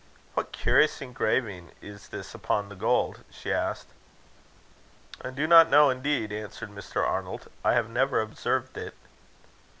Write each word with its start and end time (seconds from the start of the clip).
"What 0.33 0.51
curious 0.51 0.99
engraving 0.99 1.73
is 1.79 2.07
this 2.07 2.33
upon 2.33 2.69
the 2.69 2.75
gold?" 2.75 3.23
she 3.29 3.53
asked. 3.53 3.89
"I 5.23 5.29
do 5.29 5.45
not 5.45 5.69
know, 5.69 5.91
indeed," 5.91 6.31
answered 6.31 6.71
Mr. 6.71 7.07
Arnold. 7.07 7.51
"I 7.63 7.73
have 7.75 7.87
never 7.87 8.19
observed 8.19 8.75
it." 8.79 8.95